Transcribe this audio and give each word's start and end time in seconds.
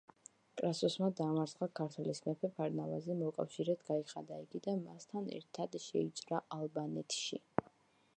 კრასუსმა 0.59 1.09
დაამარცხა 1.17 1.67
ქართლის 1.79 2.21
მეფე 2.29 2.49
ფარნავაზი, 2.55 3.17
მოკავშირედ 3.19 3.83
გაიხადა 3.91 4.39
იგი 4.47 4.63
და 4.69 4.75
მასთან 4.81 5.29
ერთად 5.41 5.79
შეიჭრა 5.89 6.41
ალბანეთში. 6.59 7.43